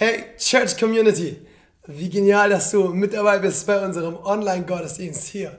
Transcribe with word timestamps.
Hey 0.00 0.26
Church 0.38 0.76
Community, 0.78 1.38
wie 1.88 2.08
genial, 2.08 2.50
dass 2.50 2.70
du 2.70 2.90
mit 2.90 3.14
dabei 3.14 3.40
bist 3.40 3.66
bei 3.66 3.84
unserem 3.84 4.14
Online-Gottesdienst 4.14 5.26
hier. 5.26 5.58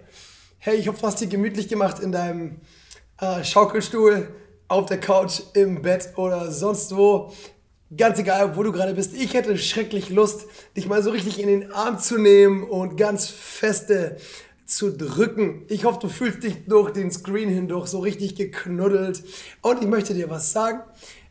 Hey, 0.59 0.77
ich 0.77 0.88
hoffe, 0.88 1.01
du 1.01 1.08
hast 1.08 1.19
dir 1.19 1.27
gemütlich 1.27 1.67
gemacht 1.67 2.00
in 2.00 2.13
deinem 2.13 2.61
äh, 3.19 3.43
Schaukelstuhl, 3.43 4.29
auf 4.69 4.85
der 4.85 5.01
Couch, 5.01 5.41
im 5.55 5.81
Bett 5.81 6.13
oder 6.15 6.53
sonst 6.53 6.95
wo. 6.95 7.33
Ganz 7.97 8.17
egal, 8.17 8.55
wo 8.55 8.63
du 8.63 8.71
gerade 8.71 8.93
bist. 8.93 9.13
Ich 9.13 9.33
hätte 9.33 9.57
schrecklich 9.57 10.09
Lust, 10.09 10.45
dich 10.77 10.87
mal 10.87 11.03
so 11.03 11.09
richtig 11.09 11.37
in 11.41 11.49
den 11.49 11.73
Arm 11.73 11.99
zu 11.99 12.17
nehmen 12.17 12.63
und 12.63 12.95
ganz 12.95 13.27
feste 13.27 14.15
zu 14.65 14.95
drücken. 14.95 15.65
Ich 15.67 15.83
hoffe, 15.83 15.99
du 15.99 16.07
fühlst 16.07 16.43
dich 16.43 16.65
durch 16.65 16.91
den 16.91 17.11
Screen 17.11 17.49
hindurch 17.49 17.87
so 17.87 17.99
richtig 17.99 18.35
geknuddelt. 18.35 19.21
Und 19.61 19.81
ich 19.81 19.87
möchte 19.89 20.13
dir 20.13 20.29
was 20.29 20.53
sagen. 20.53 20.79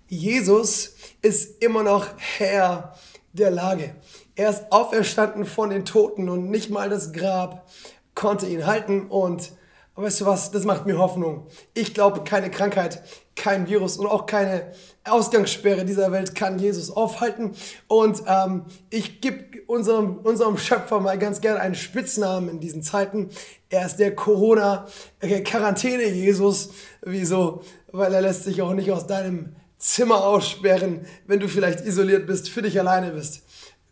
Jesus 0.09 0.95
ist 1.21 1.63
immer 1.63 1.83
noch 1.83 2.07
Herr 2.17 2.95
der 3.33 3.51
Lage. 3.51 3.95
Er 4.35 4.51
ist 4.51 4.71
auferstanden 4.71 5.45
von 5.45 5.71
den 5.71 5.85
Toten 5.85 6.29
und 6.29 6.51
nicht 6.51 6.71
mal 6.71 6.89
das 6.89 7.13
Grab 7.13 7.69
konnte 8.15 8.47
ihn 8.47 8.67
halten. 8.67 9.09
Und 9.09 9.53
weißt 9.97 10.23
du 10.23 10.27
was, 10.27 10.51
das 10.51 10.65
macht 10.65 10.87
mir 10.87 10.99
Hoffnung. 10.99 11.47
Ich 11.75 11.93
glaube, 11.93 12.25
keine 12.25 12.51
Krankheit, 12.51 13.03
kein 13.37 13.69
Virus 13.69 13.99
und 13.99 14.07
auch 14.07 14.25
keine 14.27 14.73
Ausgangssperre 15.05 15.85
dieser 15.85 16.11
Welt 16.11 16.35
kann 16.35 16.59
Jesus 16.59 16.91
aufhalten. 16.91 17.53
Und 17.87 18.23
ähm, 18.27 18.65
ich 18.89 19.21
gebe 19.21 19.61
unserem, 19.67 20.17
unserem 20.19 20.57
Schöpfer 20.57 21.01
mal 21.01 21.19
ganz 21.19 21.43
gerne 21.43 21.61
einen 21.61 21.75
Spitznamen 21.75 22.49
in 22.49 22.61
diesen 22.61 22.83
Zeiten. 22.83 23.29
Er 23.69 23.85
ist 23.85 23.97
der 23.97 24.15
Corona-Quarantäne-Jesus. 24.15 26.71
Wieso? 27.03 27.61
Weil 27.93 28.15
er 28.15 28.23
lässt 28.23 28.45
sich 28.45 28.63
auch 28.63 28.73
nicht 28.73 28.91
aus 28.91 29.07
deinem 29.07 29.55
Zimmer 29.79 30.25
aussperren, 30.25 31.07
wenn 31.27 31.41
du 31.41 31.49
vielleicht 31.49 31.81
isoliert 31.85 32.27
bist, 32.27 32.51
für 32.51 32.63
dich 32.63 32.79
alleine 32.79 33.13
bist. 33.13 33.43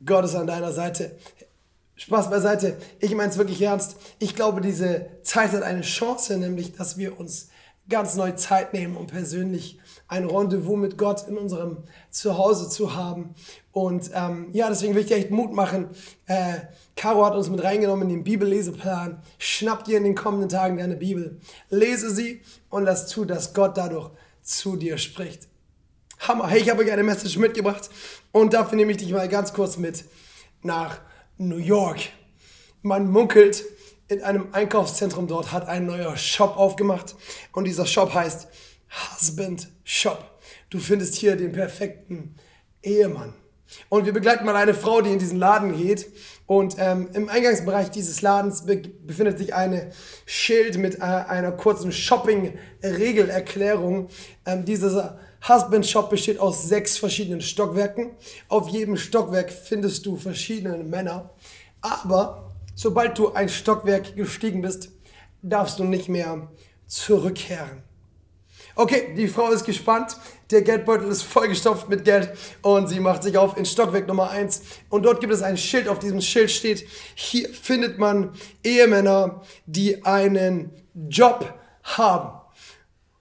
Gott 0.04 0.24
ist 0.24 0.34
an 0.34 0.46
deiner 0.46 0.72
Seite. 0.72 1.16
Spaß 1.96 2.28
beiseite. 2.28 2.76
Ich 3.00 3.14
meine 3.14 3.30
es 3.30 3.38
wirklich 3.38 3.62
ernst. 3.62 3.96
Ich 4.18 4.34
glaube, 4.34 4.60
diese 4.60 5.06
Zeit 5.22 5.52
hat 5.52 5.62
eine 5.62 5.80
Chance, 5.80 6.36
nämlich, 6.36 6.72
dass 6.72 6.98
wir 6.98 7.18
uns 7.18 7.48
ganz 7.88 8.16
neu 8.16 8.32
Zeit 8.32 8.74
nehmen, 8.74 8.96
um 8.96 9.06
persönlich 9.06 9.78
ein 10.08 10.28
Rendezvous 10.28 10.76
mit 10.76 10.98
Gott 10.98 11.26
in 11.28 11.38
unserem 11.38 11.78
Zuhause 12.10 12.68
zu 12.68 12.94
haben. 12.94 13.34
Und 13.72 14.10
ähm, 14.14 14.48
ja, 14.52 14.68
deswegen 14.68 14.94
will 14.94 15.02
ich 15.02 15.08
dir 15.08 15.16
echt 15.16 15.30
Mut 15.30 15.52
machen. 15.52 15.88
Äh, 16.26 16.58
Caro 16.96 17.24
hat 17.24 17.34
uns 17.34 17.48
mit 17.48 17.62
reingenommen 17.62 18.08
in 18.08 18.16
den 18.16 18.24
Bibelleseplan. 18.24 19.22
Schnapp 19.38 19.84
dir 19.84 19.98
in 19.98 20.04
den 20.04 20.14
kommenden 20.14 20.48
Tagen 20.48 20.76
deine 20.76 20.96
Bibel, 20.96 21.40
lese 21.70 22.14
sie 22.14 22.40
und 22.70 22.84
lass 22.84 23.06
zu, 23.06 23.24
dass 23.24 23.54
Gott 23.54 23.76
dadurch 23.76 24.10
zu 24.42 24.76
dir 24.76 24.98
spricht. 24.98 25.48
Hammer. 26.20 26.48
Hey, 26.48 26.60
ich 26.60 26.70
habe 26.70 26.82
euch 26.82 26.90
eine 26.90 27.02
Message 27.02 27.36
mitgebracht 27.36 27.90
und 28.32 28.54
dafür 28.54 28.76
nehme 28.76 28.92
ich 28.92 28.98
dich 28.98 29.12
mal 29.12 29.28
ganz 29.28 29.52
kurz 29.52 29.76
mit 29.76 30.04
nach 30.62 30.98
New 31.38 31.58
York. 31.58 32.00
Man 32.82 33.10
munkelt, 33.10 33.64
in 34.08 34.22
einem 34.22 34.48
Einkaufszentrum 34.52 35.26
dort 35.26 35.52
hat 35.52 35.68
ein 35.68 35.86
neuer 35.86 36.16
Shop 36.16 36.56
aufgemacht 36.56 37.16
und 37.52 37.64
dieser 37.64 37.86
Shop 37.86 38.14
heißt 38.14 38.48
Husband 39.12 39.68
Shop. 39.84 40.38
Du 40.70 40.78
findest 40.78 41.14
hier 41.14 41.36
den 41.36 41.52
perfekten 41.52 42.36
Ehemann. 42.82 43.34
Und 43.88 44.06
wir 44.06 44.12
begleiten 44.12 44.44
mal 44.44 44.54
eine 44.54 44.74
Frau, 44.74 45.00
die 45.00 45.12
in 45.12 45.18
diesen 45.18 45.38
Laden 45.38 45.76
geht. 45.76 46.06
Und 46.46 46.76
ähm, 46.78 47.08
im 47.12 47.28
Eingangsbereich 47.28 47.90
dieses 47.90 48.22
Ladens 48.22 48.64
be 48.64 48.76
befindet 48.76 49.38
sich 49.38 49.52
ein 49.54 49.90
Schild 50.24 50.78
mit 50.78 50.98
äh, 50.98 51.02
einer 51.02 51.50
kurzen 51.50 51.90
Shopping-Regelerklärung. 51.90 54.06
Ähm, 54.44 54.64
dieser 54.64 55.18
Husband 55.48 55.86
Shop 55.86 56.10
besteht 56.10 56.40
aus 56.40 56.68
sechs 56.68 56.98
verschiedenen 56.98 57.40
Stockwerken. 57.40 58.16
Auf 58.48 58.68
jedem 58.68 58.96
Stockwerk 58.96 59.52
findest 59.52 60.04
du 60.04 60.16
verschiedene 60.16 60.78
Männer. 60.78 61.30
Aber 61.80 62.52
sobald 62.74 63.16
du 63.16 63.32
ein 63.32 63.48
Stockwerk 63.48 64.16
gestiegen 64.16 64.62
bist, 64.62 64.90
darfst 65.42 65.78
du 65.78 65.84
nicht 65.84 66.08
mehr 66.08 66.48
zurückkehren. 66.86 67.82
Okay, 68.74 69.14
die 69.16 69.28
Frau 69.28 69.50
ist 69.50 69.64
gespannt. 69.64 70.16
Der 70.50 70.62
Geldbeutel 70.62 71.08
ist 71.08 71.22
vollgestopft 71.22 71.88
mit 71.88 72.04
Geld 72.04 72.32
und 72.62 72.88
sie 72.88 73.00
macht 73.00 73.22
sich 73.22 73.38
auf 73.38 73.56
in 73.56 73.64
Stockwerk 73.64 74.06
Nummer 74.06 74.30
1. 74.30 74.62
Und 74.90 75.04
dort 75.04 75.20
gibt 75.20 75.32
es 75.32 75.42
ein 75.42 75.56
Schild. 75.56 75.88
Auf 75.88 76.00
diesem 76.00 76.20
Schild 76.20 76.50
steht, 76.50 76.86
hier 77.14 77.48
findet 77.48 77.98
man 77.98 78.32
Ehemänner, 78.64 79.42
die 79.66 80.04
einen 80.04 80.72
Job 81.08 81.54
haben. 81.84 82.45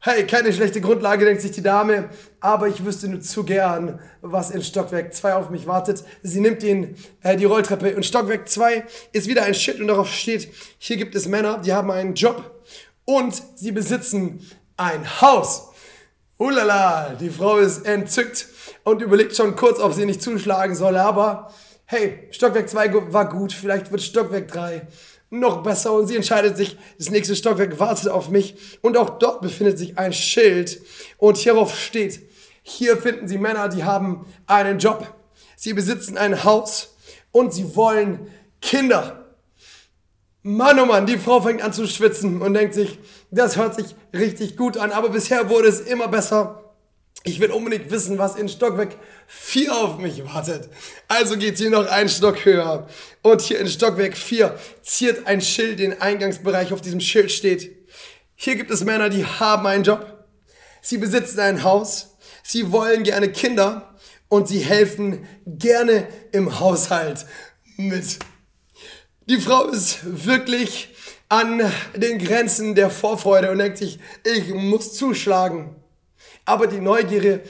Hey, 0.08 0.28
keine 0.28 0.54
schlechte 0.54 0.82
Grundlage, 0.82 1.26
denkt 1.26 1.42
sich 1.42 1.50
die 1.50 1.64
Dame, 1.64 2.10
aber 2.40 2.68
ich 2.68 2.86
wüsste 2.86 3.08
nur 3.08 3.22
zu 3.22 3.44
gern, 3.44 4.00
was 4.22 4.52
in 4.52 4.62
Stockwerk 4.62 5.16
2 5.16 5.34
auf 5.34 5.50
mich 5.50 5.66
wartet. 5.66 6.04
Sie 6.22 6.42
nimmt 6.42 6.62
ihn, 6.62 6.96
äh, 7.24 7.36
die 7.36 7.46
Rolltreppe 7.46 7.96
und 7.96 8.06
Stockwerk 8.06 8.48
2 8.48 8.86
ist 9.14 9.28
wieder 9.28 9.46
ein 9.46 9.56
Schild 9.56 9.82
und 9.82 9.88
darauf 9.88 10.08
steht, 10.14 10.54
hier 10.78 10.98
gibt 10.98 11.16
es 11.16 11.28
Männer, 11.28 11.58
die 11.58 11.74
haben 11.74 11.90
einen 11.90 12.14
Job 12.14 12.64
und 13.06 13.34
sie 13.56 13.72
besitzen 13.72 14.48
ein 14.78 15.22
Haus. 15.22 15.70
Ulala, 16.38 17.16
die 17.20 17.32
Frau 17.32 17.58
ist 17.58 17.88
entzückt 17.88 18.46
und 18.84 19.02
überlegt 19.02 19.36
schon 19.36 19.56
kurz, 19.56 19.80
ob 19.80 19.94
sie 19.94 20.06
nicht 20.06 20.22
zuschlagen 20.22 20.76
soll, 20.76 20.98
aber 20.98 21.52
hey, 21.86 22.28
Stockwerk 22.30 22.70
2 22.70 23.12
war 23.12 23.28
gut, 23.28 23.54
vielleicht 23.54 23.92
wird 23.92 24.04
Stockwerk 24.04 24.50
3 24.50 24.84
noch 25.40 25.64
besser 25.64 25.94
und 25.94 26.08
sie 26.08 26.16
entscheidet 26.16 26.58
sich, 26.58 26.78
das 26.98 27.10
nächste 27.10 27.36
Stockwerk 27.36 27.80
wartet 27.80 28.10
auf 28.10 28.30
mich 28.30 28.56
und 28.82 28.98
auch 28.98 29.18
dort 29.20 29.42
befindet 29.42 29.78
sich 29.78 29.98
ein 29.98 30.14
Schild 30.14 30.82
und 31.18 31.38
hierauf 31.38 31.78
steht, 31.78 32.22
hier 32.64 32.98
finden 32.98 33.28
Sie 33.28 33.38
Männer, 33.38 33.70
die 33.70 33.84
haben 33.84 34.26
einen 34.48 34.80
Job, 34.80 35.14
sie 35.56 35.74
besitzen 35.74 36.18
ein 36.18 36.44
Haus 36.44 36.96
und 37.32 37.54
sie 37.54 37.76
wollen 37.76 38.28
Kinder. 38.60 39.26
Mann, 40.42 40.80
oh 40.80 40.86
Mann, 40.86 41.06
die 41.06 41.18
Frau 41.18 41.42
fängt 41.42 41.62
an 41.64 41.74
zu 41.74 41.88
schwitzen 41.88 42.42
und 42.42 42.54
denkt 42.54 42.74
sich, 42.74 43.00
das 43.32 43.56
hört 43.58 43.76
sich 43.76 43.96
richtig 44.14 44.58
gut 44.58 44.78
an, 44.78 44.92
aber 44.92 45.10
bisher 45.10 45.50
wurde 45.50 45.68
es 45.68 45.80
immer 45.80 46.08
besser. 46.08 46.65
Ich 47.28 47.40
will 47.40 47.50
unbedingt 47.50 47.90
wissen, 47.90 48.20
was 48.20 48.36
in 48.36 48.48
Stockwerk 48.48 48.98
4 49.26 49.76
auf 49.76 49.98
mich 49.98 50.24
wartet. 50.26 50.70
Also 51.08 51.38
geht 51.38 51.58
sie 51.58 51.70
noch 51.70 51.88
einen 51.88 52.08
Stock 52.08 52.46
höher. 52.46 52.88
Und 53.24 53.42
hier 53.42 53.60
in 53.60 53.68
Stockwerk 53.68 54.16
4 54.16 54.56
ziert 54.84 55.26
ein 55.26 55.42
Schild 55.42 55.80
den 55.80 56.00
Eingangsbereich. 56.00 56.72
Auf 56.72 56.82
diesem 56.82 57.00
Schild 57.00 57.32
steht, 57.32 57.76
hier 58.36 58.56
gibt 58.56 58.70
es 58.70 58.84
Männer, 58.84 59.10
die 59.10 59.26
haben 59.26 59.66
einen 59.66 59.84
Job. 59.84 60.28
Sie 60.84 61.00
besitzen 61.00 61.40
ein 61.40 61.64
Haus. 61.64 62.16
Sie 62.44 62.72
wollen 62.72 63.02
gerne 63.02 63.32
Kinder. 63.32 63.96
Und 64.30 64.48
sie 64.48 64.60
helfen 64.60 65.28
gerne 65.48 66.08
im 66.32 66.60
Haushalt 66.60 67.26
mit. 67.76 68.20
Die 69.28 69.42
Frau 69.42 69.66
ist 69.66 70.00
wirklich 70.04 70.94
an 71.28 71.60
den 71.96 72.20
Grenzen 72.20 72.76
der 72.76 72.92
Vorfreude 72.92 73.50
und 73.50 73.58
denkt 73.58 73.80
sich, 73.80 73.98
ich 74.24 74.54
muss 74.54 74.94
zuschlagen. 74.94 75.76
Aber 76.46 76.68
die 76.68 76.80
Neugierde 76.80 77.42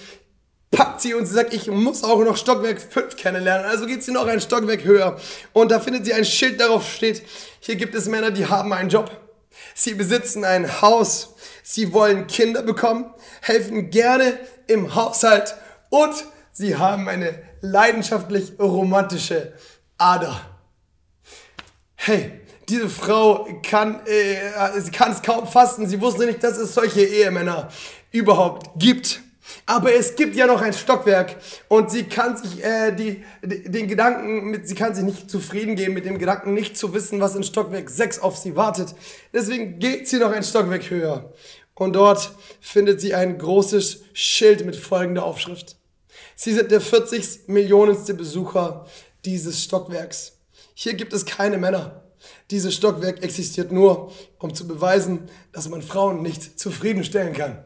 packt 0.72 1.01
sie 1.01 1.13
und 1.13 1.25
sie 1.25 1.33
sagt, 1.33 1.53
ich 1.53 1.67
muss 1.67 2.03
auch 2.03 2.23
noch 2.23 2.38
Stockwerk 2.38 2.81
5 2.81 3.16
kennenlernen. 3.16 3.66
Also 3.66 3.85
geht 3.85 4.03
sie 4.03 4.11
noch 4.11 4.28
ein 4.28 4.41
Stockwerk 4.41 4.83
höher. 4.83 5.19
Und 5.53 5.72
da 5.72 5.79
findet 5.79 6.06
sie 6.06 6.13
ein 6.13 6.25
Schild, 6.25 6.59
darauf 6.59 6.89
steht, 6.91 7.23
hier 7.59 7.75
gibt 7.75 7.95
es 7.95 8.07
Männer, 8.07 8.31
die 8.31 8.45
haben 8.47 8.73
einen 8.73 8.89
Job. 8.89 9.11
Sie 9.73 9.94
besitzen 9.94 10.44
ein 10.44 10.81
Haus. 10.81 11.35
Sie 11.63 11.94
wollen 11.94 12.28
Kinder 12.28 12.61
bekommen, 12.61 13.11
helfen 13.41 13.89
gerne 13.89 14.38
im 14.67 14.94
Haushalt 14.94 15.56
und 15.89 16.13
sie 16.51 16.75
haben 16.75 17.09
eine 17.09 17.41
leidenschaftlich 17.62 18.53
romantische 18.59 19.53
Ader. 19.97 20.39
Hey, 21.95 22.39
diese 22.69 22.88
Frau 22.88 23.47
kann, 23.63 24.06
äh, 24.06 24.79
sie 24.79 24.91
kann 24.91 25.12
es 25.12 25.22
kaum 25.23 25.47
fassen. 25.47 25.88
Sie 25.88 26.00
wusste 26.01 26.25
nicht, 26.25 26.44
dass 26.44 26.57
es 26.57 26.73
solche 26.73 27.01
Ehemänner 27.01 27.69
überhaupt 28.16 28.80
gibt. 28.80 29.22
Aber 29.68 29.94
es 29.94 30.16
gibt 30.16 30.36
ja 30.36 30.48
noch 30.48 30.62
ein 30.62 30.74
Stockwerk 30.74 31.38
und 31.68 31.92
sie 31.92 32.03
kann 32.03 32.38
sich 32.38 32.64
äh, 32.64 32.92
die, 32.92 33.24
den 33.44 33.88
Gedanken, 33.88 34.45
mit, 34.45 34.68
sie 34.68 34.75
kann 34.75 34.94
sich 34.94 35.04
nicht 35.04 35.30
zufrieden 35.30 35.75
geben 35.75 35.94
mit 35.94 36.06
dem 36.06 36.18
Gedanken, 36.18 36.54
nicht 36.54 36.78
zu 36.78 36.94
wissen, 36.94 37.19
was 37.19 37.36
in 37.36 37.44
Stockwerk 37.44 37.89
6 37.89 38.19
auf 38.19 38.38
sie 38.38 38.56
wartet. 38.56 38.95
Deswegen 39.34 39.80
geht 39.80 40.07
sie 40.07 40.18
noch 40.18 40.31
ein 40.31 40.44
Stockwerk 40.44 40.89
höher. 40.89 41.34
Und 41.74 41.94
dort 41.94 42.31
findet 42.62 43.01
sie 43.01 43.13
ein 43.13 43.38
großes 43.38 44.04
Schild 44.13 44.66
mit 44.66 44.75
folgender 44.75 45.25
Aufschrift. 45.25 45.75
Sie 46.36 46.54
sind 46.54 46.72
der 46.72 46.81
40 46.81 47.48
Millionenste 47.48 48.13
Besucher 48.13 48.86
dieses 49.25 49.63
Stockwerks. 49.63 50.34
Hier 50.74 50.94
gibt 50.94 51.13
es 51.13 51.25
keine 51.25 51.57
Männer. 51.57 52.04
Dieses 52.51 52.75
Stockwerk 52.75 53.24
existiert 53.24 53.72
nur, 53.72 54.12
um 54.39 54.54
zu 54.54 54.68
beweisen, 54.68 55.30
dass 55.51 55.69
man 55.69 55.81
Frauen 55.81 56.22
nicht 56.22 56.60
zufriedenstellen 56.60 57.34
kann. 57.34 57.66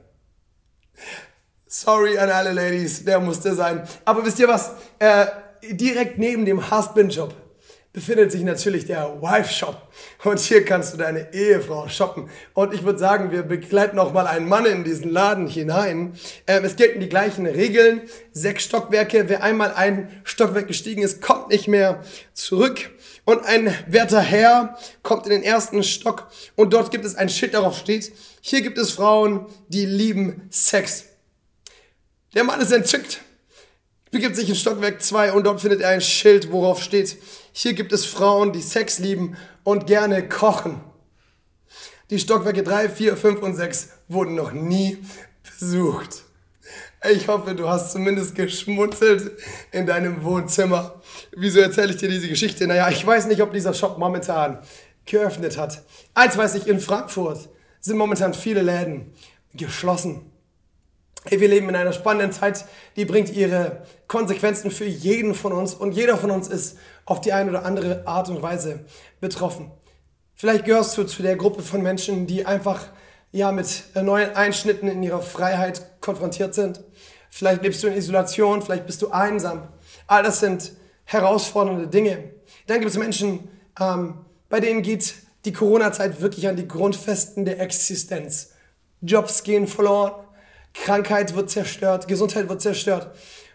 Sorry 1.67 2.17
an 2.17 2.29
alle 2.29 2.51
Ladies, 2.51 3.05
der 3.05 3.19
musste 3.19 3.53
sein. 3.53 3.87
Aber 4.05 4.25
wisst 4.25 4.39
ihr 4.39 4.47
was? 4.47 4.71
Äh, 4.97 5.27
direkt 5.69 6.17
neben 6.17 6.45
dem 6.45 6.71
Husband-Job 6.71 7.33
befindet 7.91 8.31
sich 8.31 8.43
natürlich 8.43 8.85
der 8.85 9.21
Wife 9.21 9.51
Shop. 9.51 9.91
Und 10.23 10.39
hier 10.39 10.63
kannst 10.63 10.93
du 10.93 10.97
deine 10.97 11.33
Ehefrau 11.33 11.87
shoppen. 11.87 12.29
Und 12.53 12.73
ich 12.73 12.83
würde 12.83 12.99
sagen, 12.99 13.31
wir 13.31 13.41
begleiten 13.43 13.97
auch 13.97 14.13
mal 14.13 14.27
einen 14.27 14.47
Mann 14.47 14.65
in 14.65 14.83
diesen 14.83 15.09
Laden 15.09 15.47
hinein. 15.47 16.13
Ähm, 16.45 16.63
es 16.65 16.75
gelten 16.75 16.99
die 16.99 17.09
gleichen 17.09 17.47
Regeln. 17.47 18.01
Sechs 18.31 18.63
Stockwerke. 18.63 19.27
Wer 19.27 19.43
einmal 19.43 19.73
ein 19.73 20.21
Stockwerk 20.23 20.67
gestiegen 20.67 21.01
ist, 21.01 21.21
kommt 21.21 21.49
nicht 21.49 21.67
mehr 21.67 22.03
zurück. 22.33 22.91
Und 23.25 23.43
ein 23.45 23.73
werter 23.87 24.21
Herr 24.21 24.77
kommt 25.03 25.25
in 25.25 25.31
den 25.31 25.43
ersten 25.43 25.83
Stock 25.83 26.31
und 26.55 26.73
dort 26.73 26.89
gibt 26.89 27.05
es 27.05 27.13
ein 27.15 27.29
Schild, 27.29 27.53
darauf 27.53 27.77
steht, 27.77 28.11
hier 28.41 28.61
gibt 28.61 28.79
es 28.79 28.91
Frauen, 28.91 29.45
die 29.67 29.85
lieben 29.85 30.47
Sex. 30.49 31.05
Der 32.33 32.43
Mann 32.43 32.59
ist 32.59 32.71
entzückt 32.71 33.21
begibt 34.11 34.35
sich 34.35 34.49
in 34.49 34.55
Stockwerk 34.55 35.01
2 35.01 35.33
und 35.33 35.45
dort 35.45 35.61
findet 35.61 35.81
er 35.81 35.89
ein 35.89 36.01
Schild, 36.01 36.51
worauf 36.51 36.81
steht, 36.81 37.17
hier 37.51 37.73
gibt 37.73 37.91
es 37.91 38.05
Frauen, 38.05 38.53
die 38.53 38.61
Sex 38.61 38.99
lieben 38.99 39.37
und 39.63 39.87
gerne 39.87 40.27
kochen. 40.27 40.81
Die 42.09 42.19
Stockwerke 42.19 42.63
3, 42.63 42.89
4, 42.89 43.17
5 43.17 43.41
und 43.41 43.55
6 43.55 43.89
wurden 44.07 44.35
noch 44.35 44.51
nie 44.51 44.97
besucht. 45.43 46.23
Ich 47.09 47.27
hoffe, 47.27 47.55
du 47.55 47.69
hast 47.69 47.93
zumindest 47.93 48.35
geschmunzelt 48.35 49.31
in 49.71 49.85
deinem 49.85 50.23
Wohnzimmer. 50.23 51.01
Wieso 51.31 51.59
erzähle 51.59 51.91
ich 51.91 51.97
dir 51.97 52.09
diese 52.09 52.27
Geschichte? 52.27 52.67
Naja, 52.67 52.89
ich 52.89 53.05
weiß 53.05 53.27
nicht, 53.27 53.41
ob 53.41 53.53
dieser 53.53 53.73
Shop 53.73 53.97
momentan 53.97 54.59
geöffnet 55.05 55.57
hat. 55.57 55.81
Eins 56.13 56.35
weiß 56.35 56.55
ich, 56.55 56.67
in 56.67 56.79
Frankfurt 56.79 57.47
sind 57.79 57.97
momentan 57.97 58.33
viele 58.33 58.61
Läden 58.61 59.13
geschlossen. 59.53 60.29
Wir 61.25 61.47
leben 61.47 61.69
in 61.69 61.75
einer 61.75 61.93
spannenden 61.93 62.31
Zeit, 62.31 62.65
die 62.95 63.05
bringt 63.05 63.29
ihre 63.29 63.83
Konsequenzen 64.09 64.71
für 64.71 64.85
jeden 64.85 65.35
von 65.35 65.53
uns 65.53 65.75
und 65.75 65.93
jeder 65.93 66.17
von 66.17 66.31
uns 66.31 66.47
ist 66.47 66.77
auf 67.05 67.21
die 67.21 67.31
eine 67.31 67.51
oder 67.51 67.63
andere 67.63 68.05
Art 68.07 68.27
und 68.27 68.41
Weise 68.41 68.83
betroffen. 69.21 69.71
Vielleicht 70.33 70.65
gehörst 70.65 70.97
du 70.97 71.03
zu 71.03 71.21
der 71.21 71.35
Gruppe 71.35 71.61
von 71.61 71.83
Menschen, 71.83 72.25
die 72.25 72.45
einfach 72.45 72.87
ja 73.31 73.51
mit 73.51 73.83
neuen 73.93 74.35
Einschnitten 74.35 74.87
in 74.87 75.03
ihrer 75.03 75.21
Freiheit 75.21 76.01
konfrontiert 76.01 76.55
sind. 76.55 76.81
Vielleicht 77.29 77.61
lebst 77.61 77.83
du 77.83 77.87
in 77.87 77.93
Isolation, 77.93 78.63
vielleicht 78.63 78.87
bist 78.87 79.03
du 79.03 79.11
einsam. 79.11 79.67
All 80.07 80.23
das 80.23 80.39
sind 80.39 80.71
herausfordernde 81.05 81.87
Dinge. 81.87 82.31
Dann 82.65 82.79
gibt 82.79 82.91
es 82.91 82.97
Menschen, 82.97 83.47
ähm, 83.79 84.25
bei 84.49 84.59
denen 84.59 84.81
geht 84.81 85.13
die 85.45 85.53
Corona-Zeit 85.53 86.19
wirklich 86.19 86.47
an 86.47 86.55
die 86.55 86.67
Grundfesten 86.67 87.45
der 87.45 87.59
Existenz. 87.61 88.53
Jobs 89.01 89.43
gehen 89.43 89.67
verloren, 89.67 90.13
Krankheit 90.73 91.35
wird 91.35 91.51
zerstört, 91.51 92.07
Gesundheit 92.07 92.49
wird 92.49 92.61
zerstört. 92.61 93.11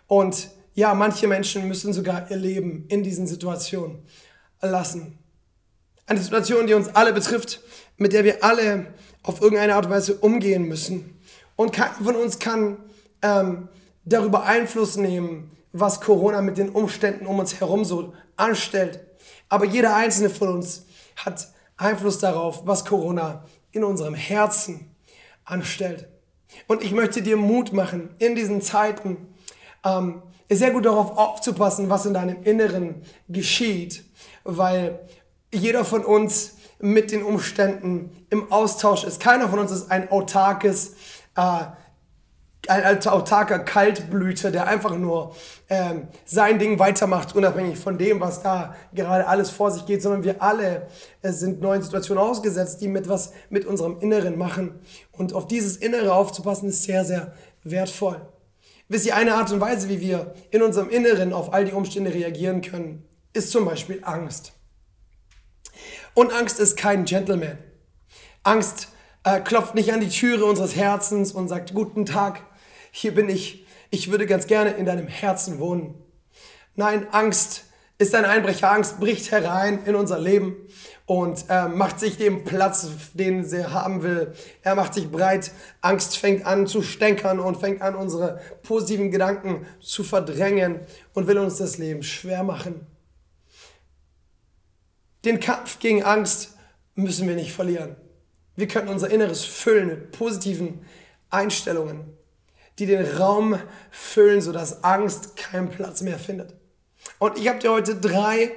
Und 0.06 0.51
ja, 0.75 0.95
manche 0.95 1.29
Menschen 1.29 1.69
müssen 1.69 1.93
sogar 1.93 2.31
ihr 2.31 2.37
Leben 2.37 2.87
in 2.89 3.03
diesen 3.03 3.27
Situationen 3.27 4.03
lassen. 4.61 5.19
Eine 6.06 6.21
Situation, 6.21 6.67
die 6.67 6.75
uns 6.75 6.89
alle 6.89 7.12
betrifft, 7.12 7.61
mit 7.97 8.12
der 8.12 8.25
wir 8.25 8.45
alle 8.45 8.93
auf 9.23 9.41
irgendeine 9.41 9.75
Art 9.75 9.87
und 9.87 9.93
Weise 9.93 10.15
umgehen 10.17 10.65
müssen. 10.65 11.19
Und 11.56 11.73
keiner 11.73 11.95
von 11.95 12.17
uns 12.17 12.39
kann 12.39 12.79
ähm, 13.23 13.69
darüber 14.05 14.45
Einfluss 14.45 14.97
nehmen, 14.97 15.51
was 15.73 16.01
Corona 16.01 16.43
mit 16.43 16.59
den 16.59 16.71
Umständen 16.71 17.27
um 17.27 17.39
uns 17.39 17.61
herum 17.61 17.85
so 17.85 18.12
anstellt. 18.37 19.01
Aber 19.49 19.65
jeder 19.65 19.97
einzelne 19.97 20.31
von 20.31 20.49
uns 20.49 20.85
hat 21.17 21.49
Einfluss 21.77 22.19
darauf, 22.19 22.67
was 22.67 22.85
Corona 22.85 23.45
in 23.73 23.85
unserem 23.85 24.15
Herzen 24.15 24.95
anstellt. 25.45 26.09
Und 26.69 26.83
ich 26.83 26.93
möchte 26.93 27.23
dir 27.23 27.37
Mut 27.37 27.73
machen, 27.73 28.11
in 28.19 28.35
diesen 28.35 28.61
Zeiten 28.61 29.34
ähm, 29.85 30.23
sehr 30.51 30.71
gut 30.71 30.87
darauf 30.87 31.17
aufzupassen, 31.17 31.91
was 31.91 32.07
in 32.07 32.15
deinem 32.15 32.43
Inneren 32.43 33.03
geschieht, 33.29 34.05
weil 34.45 35.01
jeder 35.53 35.85
von 35.85 36.05
uns 36.05 36.57
mit 36.81 37.13
den 37.13 37.23
Umständen 37.23 38.27
im 38.31 38.53
Austausch 38.53 39.05
ist. 39.05 39.21
Keiner 39.21 39.49
von 39.49 39.59
uns 39.59 39.71
ist 39.73 39.91
ein 39.91 40.11
autarkes 40.11 40.95
äh, 41.37 41.65
ein 42.69 43.07
autarker 43.07 43.59
Kaltblüter, 43.59 44.51
der 44.51 44.67
einfach 44.67 44.97
nur 44.97 45.35
ähm, 45.69 46.09
sein 46.25 46.59
Ding 46.59 46.79
weitermacht, 46.79 47.35
unabhängig 47.35 47.79
von 47.79 47.99
dem, 47.99 48.21
was 48.21 48.43
da 48.43 48.75
gerade 48.95 49.27
alles 49.27 49.51
vor 49.51 49.71
sich 49.71 49.85
geht, 49.87 50.03
sondern 50.03 50.25
wir 50.25 50.43
alle 50.43 50.87
äh, 51.23 51.33
sind 51.33 51.61
neuen 51.61 51.83
Situationen 51.83 52.23
ausgesetzt, 52.23 52.81
die 52.81 52.89
mit 52.89 53.09
was 53.09 53.33
mit 53.51 53.67
unserem 53.67 53.99
Inneren 54.01 54.39
machen. 54.39 54.81
Und 55.13 55.35
auf 55.35 55.47
dieses 55.47 55.77
Innere 55.77 56.15
aufzupassen, 56.15 56.69
ist 56.69 56.85
sehr, 56.85 57.05
sehr 57.05 57.33
wertvoll. 57.65 58.21
Wisst 58.94 59.06
ihr, 59.06 59.17
eine 59.17 59.35
Art 59.35 59.50
und 59.50 59.61
Weise, 59.61 59.88
wie 59.88 60.00
wir 60.00 60.37
in 60.52 60.62
unserem 60.62 60.88
Inneren 60.88 61.32
auf 61.32 61.52
all 61.52 61.64
die 61.64 61.73
Umstände 61.73 62.14
reagieren 62.14 62.61
können, 62.61 63.05
ist 63.32 63.50
zum 63.50 63.64
Beispiel 63.64 63.99
Angst. 64.05 64.52
Und 66.14 66.32
Angst 66.32 66.61
ist 66.61 66.76
kein 66.76 67.05
Gentleman. 67.05 67.58
Angst 68.44 68.91
äh, 69.25 69.41
klopft 69.41 69.75
nicht 69.75 69.93
an 69.93 69.99
die 69.99 70.08
Türe 70.08 70.44
unseres 70.44 70.76
Herzens 70.76 71.32
und 71.32 71.49
sagt, 71.49 71.75
guten 71.75 72.06
Tag, 72.06 72.43
hier 72.93 73.12
bin 73.12 73.29
ich, 73.29 73.67
ich 73.91 74.12
würde 74.12 74.26
ganz 74.26 74.46
gerne 74.46 74.70
in 74.70 74.87
deinem 74.87 75.08
Herzen 75.08 75.58
wohnen. 75.58 76.00
Nein, 76.76 77.08
Angst 77.11 77.64
ist 77.99 78.14
ein 78.14 78.25
Einbrecher. 78.25 78.70
Angst 78.70 78.99
bricht 79.00 79.31
herein 79.31 79.85
in 79.85 79.94
unser 79.94 80.19
Leben 80.19 80.56
und 81.06 81.44
äh, 81.49 81.69
macht 81.69 82.00
sich 82.00 82.17
dem 82.17 82.44
Platz, 82.44 82.88
den 83.14 83.44
sie 83.44 83.67
haben 83.67 84.02
will. 84.02 84.32
Er 84.62 84.75
macht 84.75 84.94
sich 84.94 85.11
breit. 85.11 85.52
Angst 85.81 86.17
fängt 86.17 86.44
an 86.46 86.67
zu 86.67 86.82
stänkern 86.82 87.38
und 87.38 87.56
fängt 87.56 87.82
an, 87.82 87.94
unsere 87.94 88.41
positiven 88.62 89.11
Gedanken 89.11 89.67
zu 89.81 90.02
verdrängen 90.02 90.81
und 91.12 91.26
will 91.26 91.38
uns 91.38 91.56
das 91.56 91.79
Leben 91.79 92.02
schwer 92.02 92.43
machen. 92.43 92.87
Den 95.25 95.41
Kampf 95.41 95.79
gegen 95.79 96.02
Angst 96.02 96.56
müssen 96.94 97.29
wir 97.29 97.35
nicht 97.35 97.52
verlieren. 97.52 97.96
Wir 98.56 98.69
können 98.69 98.88
unser 98.88 99.11
Inneres 99.11 99.44
füllen 99.44 99.88
mit 99.88 100.12
positiven 100.12 100.85
Einstellungen 101.31 102.14
die 102.79 102.87
den 102.87 103.05
Raum 103.05 103.58
füllen, 103.91 104.41
sodass 104.41 104.82
Angst 104.82 105.37
keinen 105.37 105.70
Platz 105.70 106.02
mehr 106.02 106.19
findet. 106.19 106.55
Und 107.19 107.39
ich 107.39 107.49
habe 107.49 107.59
dir 107.59 107.73
heute 107.73 107.95
drei 107.97 108.53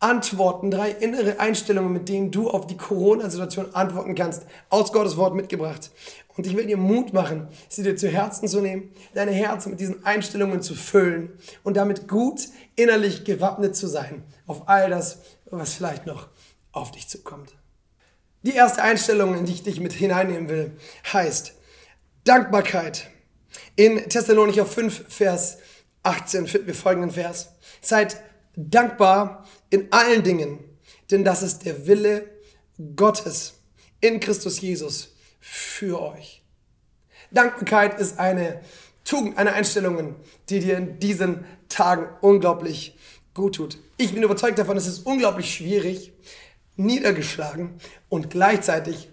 Antworten, 0.00 0.70
drei 0.70 0.90
innere 0.90 1.40
Einstellungen, 1.40 1.92
mit 1.92 2.08
denen 2.08 2.30
du 2.30 2.50
auf 2.50 2.66
die 2.66 2.76
Corona-Situation 2.76 3.74
antworten 3.74 4.14
kannst, 4.14 4.42
aus 4.68 4.92
Gottes 4.92 5.16
Wort 5.16 5.34
mitgebracht. 5.34 5.90
Und 6.36 6.46
ich 6.46 6.56
will 6.56 6.66
dir 6.66 6.76
Mut 6.76 7.12
machen, 7.12 7.48
sie 7.68 7.82
dir 7.82 7.96
zu 7.96 8.08
Herzen 8.08 8.48
zu 8.48 8.60
nehmen, 8.60 8.92
deine 9.14 9.30
Herzen 9.30 9.70
mit 9.70 9.80
diesen 9.80 10.04
Einstellungen 10.04 10.60
zu 10.62 10.74
füllen 10.74 11.32
und 11.62 11.76
damit 11.76 12.08
gut 12.08 12.48
innerlich 12.76 13.24
gewappnet 13.24 13.76
zu 13.76 13.86
sein 13.86 14.24
auf 14.46 14.68
all 14.68 14.90
das, 14.90 15.20
was 15.46 15.74
vielleicht 15.74 16.06
noch 16.06 16.28
auf 16.72 16.90
dich 16.90 17.08
zukommt. 17.08 17.54
Die 18.42 18.54
erste 18.54 18.82
Einstellung, 18.82 19.38
in 19.38 19.46
die 19.46 19.52
ich 19.52 19.62
dich 19.62 19.80
mit 19.80 19.92
hineinnehmen 19.92 20.48
will, 20.48 20.72
heißt 21.12 21.54
Dankbarkeit. 22.24 23.08
In 23.76 24.08
Thessalonicher 24.08 24.66
5, 24.66 25.04
Vers 25.08 25.58
18 26.04 26.46
finden 26.46 26.68
wir 26.68 26.74
folgenden 26.74 27.10
Vers. 27.10 27.50
Seid 27.80 28.20
dankbar 28.56 29.46
in 29.70 29.92
allen 29.92 30.22
Dingen, 30.22 30.58
denn 31.10 31.24
das 31.24 31.42
ist 31.42 31.64
der 31.64 31.86
Wille 31.86 32.30
Gottes 32.96 33.54
in 34.00 34.20
Christus 34.20 34.60
Jesus 34.60 35.14
für 35.40 36.00
euch. 36.00 36.42
Dankbarkeit 37.30 37.98
ist 37.98 38.18
eine 38.18 38.60
Tugend, 39.04 39.36
eine 39.36 39.52
Einstellung, 39.52 40.16
die 40.48 40.60
dir 40.60 40.78
in 40.78 40.98
diesen 40.98 41.44
Tagen 41.68 42.08
unglaublich 42.20 42.96
gut 43.34 43.56
tut. 43.56 43.78
Ich 43.96 44.14
bin 44.14 44.22
überzeugt 44.22 44.58
davon, 44.58 44.76
es 44.76 44.86
ist 44.86 45.06
unglaublich 45.06 45.54
schwierig, 45.54 46.12
niedergeschlagen 46.76 47.74
und 48.08 48.30
gleichzeitig 48.30 49.08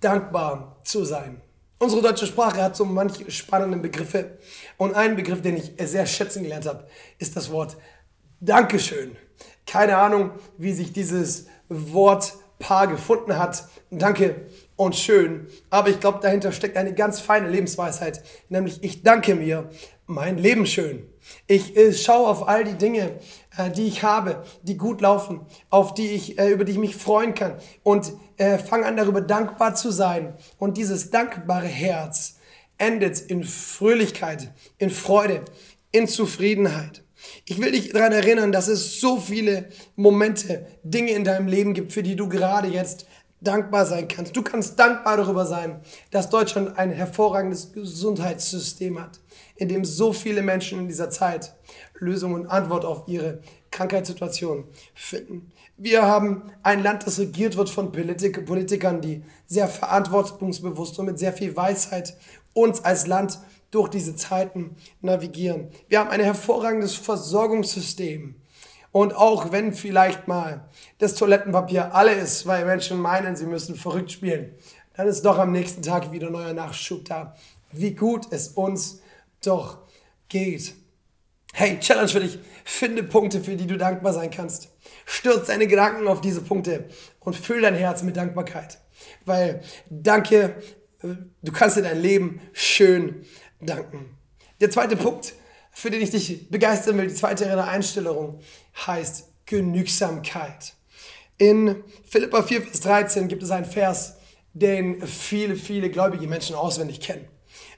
dankbar 0.00 0.80
zu 0.84 1.04
sein. 1.04 1.42
Unsere 1.78 2.00
deutsche 2.00 2.26
Sprache 2.26 2.62
hat 2.62 2.74
so 2.74 2.86
manche 2.86 3.30
spannende 3.30 3.76
Begriffe. 3.76 4.38
Und 4.78 4.94
ein 4.94 5.14
Begriff, 5.14 5.42
den 5.42 5.58
ich 5.58 5.72
sehr 5.78 6.06
schätzen 6.06 6.42
gelernt 6.42 6.66
habe, 6.66 6.86
ist 7.18 7.36
das 7.36 7.50
Wort 7.50 7.76
Dankeschön. 8.40 9.16
Keine 9.66 9.98
Ahnung, 9.98 10.30
wie 10.56 10.72
sich 10.72 10.92
dieses 10.92 11.46
Wortpaar 11.68 12.86
gefunden 12.86 13.36
hat. 13.36 13.68
Danke 13.90 14.46
und 14.76 14.96
schön. 14.96 15.48
Aber 15.68 15.90
ich 15.90 16.00
glaube, 16.00 16.20
dahinter 16.22 16.50
steckt 16.52 16.78
eine 16.78 16.94
ganz 16.94 17.20
feine 17.20 17.48
Lebensweisheit. 17.50 18.22
Nämlich, 18.48 18.82
ich 18.82 19.02
danke 19.02 19.34
mir 19.34 19.68
mein 20.06 20.38
Leben 20.38 20.64
schön. 20.64 21.06
Ich 21.46 21.76
äh, 21.76 21.92
schaue 21.92 22.28
auf 22.28 22.48
all 22.48 22.64
die 22.64 22.78
Dinge, 22.78 23.18
äh, 23.56 23.70
die 23.70 23.86
ich 23.86 24.02
habe, 24.02 24.44
die 24.62 24.76
gut 24.76 25.00
laufen, 25.00 25.40
auf 25.68 25.92
die 25.94 26.08
ich, 26.08 26.38
äh, 26.38 26.48
über 26.48 26.64
die 26.64 26.72
ich 26.72 26.78
mich 26.78 26.96
freuen 26.96 27.34
kann 27.34 27.56
und 27.82 28.12
äh, 28.36 28.58
fange 28.58 28.86
an, 28.86 28.96
darüber 28.96 29.20
dankbar 29.20 29.74
zu 29.74 29.90
sein. 29.90 30.34
Und 30.58 30.76
dieses 30.76 31.10
dankbare 31.10 31.66
Herz 31.66 32.36
endet 32.78 33.20
in 33.20 33.44
Fröhlichkeit, 33.44 34.50
in 34.78 34.90
Freude, 34.90 35.42
in 35.92 36.08
Zufriedenheit. 36.08 37.02
Ich 37.44 37.60
will 37.60 37.72
dich 37.72 37.90
daran 37.90 38.12
erinnern, 38.12 38.52
dass 38.52 38.68
es 38.68 39.00
so 39.00 39.18
viele 39.18 39.68
Momente, 39.96 40.66
Dinge 40.82 41.12
in 41.12 41.24
deinem 41.24 41.48
Leben 41.48 41.74
gibt, 41.74 41.92
für 41.92 42.02
die 42.02 42.16
du 42.16 42.28
gerade 42.28 42.68
jetzt 42.68 43.06
dankbar 43.40 43.86
sein 43.86 44.08
kannst. 44.08 44.36
Du 44.36 44.42
kannst 44.42 44.78
dankbar 44.78 45.16
darüber 45.16 45.46
sein, 45.46 45.80
dass 46.10 46.30
Deutschland 46.30 46.78
ein 46.78 46.90
hervorragendes 46.90 47.72
Gesundheitssystem 47.72 49.00
hat, 49.00 49.20
in 49.56 49.68
dem 49.68 49.84
so 49.84 50.12
viele 50.12 50.42
Menschen 50.42 50.80
in 50.80 50.88
dieser 50.88 51.10
Zeit 51.10 51.54
Lösung 51.98 52.34
und 52.34 52.46
Antwort 52.46 52.84
auf 52.84 53.04
ihre 53.06 53.40
Krankheitssituationen 53.70 54.64
finden. 54.94 55.52
Wir 55.76 56.02
haben 56.02 56.50
ein 56.62 56.82
Land, 56.82 57.06
das 57.06 57.18
regiert 57.18 57.56
wird 57.56 57.68
von 57.68 57.92
Politik 57.92 58.46
Politikern, 58.46 59.00
die 59.00 59.22
sehr 59.46 59.68
verantwortungsbewusst 59.68 60.98
und 60.98 61.06
mit 61.06 61.18
sehr 61.18 61.32
viel 61.32 61.54
Weisheit 61.54 62.16
uns 62.54 62.84
als 62.84 63.06
Land 63.06 63.38
durch 63.70 63.88
diese 63.88 64.16
Zeiten 64.16 64.76
navigieren. 65.02 65.68
Wir 65.88 66.00
haben 66.00 66.10
ein 66.10 66.20
hervorragendes 66.20 66.94
Versorgungssystem. 66.94 68.36
Und 68.92 69.14
auch 69.14 69.52
wenn 69.52 69.74
vielleicht 69.74 70.26
mal 70.26 70.66
das 70.98 71.14
Toilettenpapier 71.14 71.94
alle 71.94 72.14
ist, 72.14 72.46
weil 72.46 72.64
Menschen 72.64 72.98
meinen, 72.98 73.36
sie 73.36 73.44
müssen 73.44 73.74
verrückt 73.74 74.10
spielen, 74.10 74.54
dann 74.94 75.06
ist 75.06 75.22
doch 75.26 75.38
am 75.38 75.52
nächsten 75.52 75.82
Tag 75.82 76.12
wieder 76.12 76.30
neuer 76.30 76.54
Nachschub 76.54 77.04
da. 77.04 77.34
Wie 77.72 77.94
gut 77.94 78.28
es 78.30 78.48
uns 78.48 79.02
doch 79.44 79.78
geht. 80.28 80.74
Hey, 81.58 81.80
Challenge 81.80 82.08
für 82.08 82.20
dich. 82.20 82.38
Finde 82.66 83.02
Punkte, 83.02 83.40
für 83.40 83.56
die 83.56 83.66
du 83.66 83.78
dankbar 83.78 84.12
sein 84.12 84.30
kannst. 84.30 84.68
Stürz 85.06 85.46
deine 85.46 85.66
Gedanken 85.66 86.06
auf 86.06 86.20
diese 86.20 86.42
Punkte 86.42 86.84
und 87.18 87.34
füll 87.34 87.62
dein 87.62 87.74
Herz 87.74 88.02
mit 88.02 88.18
Dankbarkeit. 88.18 88.78
Weil 89.24 89.62
Danke, 89.88 90.62
du 91.00 91.52
kannst 91.52 91.78
dir 91.78 91.82
dein 91.82 92.02
Leben 92.02 92.42
schön 92.52 93.24
danken. 93.58 94.18
Der 94.60 94.70
zweite 94.70 94.96
Punkt, 94.96 95.32
für 95.72 95.88
den 95.88 96.02
ich 96.02 96.10
dich 96.10 96.50
begeistern 96.50 96.98
will, 96.98 97.06
die 97.06 97.14
zweite 97.14 97.64
Einstellung, 97.64 98.38
heißt 98.86 99.26
Genügsamkeit. 99.46 100.74
In 101.38 101.82
Philippa 102.06 102.42
4, 102.42 102.64
Vers 102.64 102.80
13 102.80 103.28
gibt 103.28 103.42
es 103.42 103.50
einen 103.50 103.64
Vers, 103.64 104.18
den 104.52 105.06
viele, 105.06 105.56
viele 105.56 105.88
gläubige 105.88 106.26
Menschen 106.26 106.54
auswendig 106.54 107.00
kennen. 107.00 107.26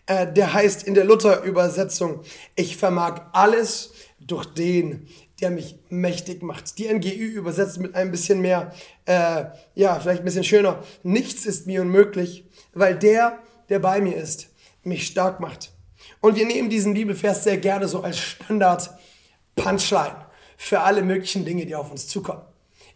Äh, 0.07 0.33
der 0.33 0.53
heißt 0.53 0.85
in 0.85 0.95
der 0.95 1.05
Luther-Übersetzung, 1.05 2.23
ich 2.55 2.77
vermag 2.77 3.23
alles 3.33 3.93
durch 4.19 4.47
den, 4.47 5.09
der 5.41 5.51
mich 5.51 5.79
mächtig 5.89 6.43
macht. 6.43 6.79
Die 6.79 6.93
NGÜ 6.93 7.27
übersetzt 7.27 7.79
mit 7.79 7.95
ein 7.95 8.11
bisschen 8.11 8.41
mehr, 8.41 8.73
äh, 9.05 9.45
ja, 9.75 10.01
vielleicht 10.01 10.23
ein 10.23 10.25
bisschen 10.25 10.45
schöner. 10.45 10.83
Nichts 11.03 11.47
ist 11.47 11.67
mir 11.67 11.83
unmöglich, 11.83 12.45
weil 12.73 12.99
der, 12.99 13.39
der 13.69 13.79
bei 13.79 14.01
mir 14.01 14.17
ist, 14.17 14.49
mich 14.83 15.07
stark 15.07 15.41
macht. 15.41 15.73
Und 16.21 16.37
wir 16.37 16.47
nehmen 16.47 16.71
diesen 16.71 16.95
Bibelvers 16.95 17.45
sehr 17.45 17.59
gerne 17.59 17.87
so 17.87 18.03
als 18.03 18.19
Standard-Punchline 18.19 20.27
für 20.57 20.81
alle 20.81 21.03
möglichen 21.03 21.45
Dinge, 21.45 21.67
die 21.67 21.75
auf 21.75 21.91
uns 21.91 22.09
zukommen. 22.09 22.43